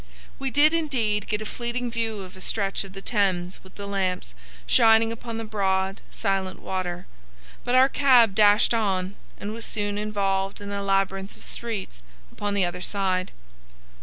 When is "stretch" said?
2.41-2.83